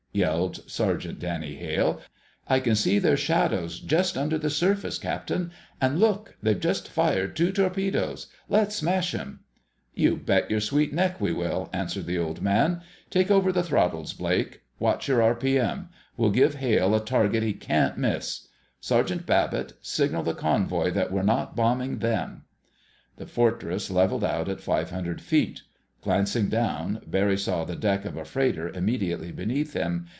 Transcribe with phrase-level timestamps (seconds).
[0.17, 2.01] _"yelled Sergeant Danny Hale.
[2.45, 5.53] "I can see their shadows just under the surface, Captain.
[5.79, 8.27] And look—they've just fired two torpedoes!
[8.49, 9.39] Let's smash 'em!"
[9.93, 12.81] "You bet your sweet neck we will!" answered the Old Man.
[13.09, 14.63] "Take over the throttles, Blake.
[14.79, 15.87] Watch your r.p.m.
[16.17, 18.49] We'll give Hale a target he can't miss....
[18.81, 22.43] Sergeant Babbitt, signal the convoy that we're not bombing them!"
[23.15, 25.61] The Fortress leveled out at 500 feet.
[26.03, 30.07] Glancing down, Barry saw the deck of a freighter immediately beneath him.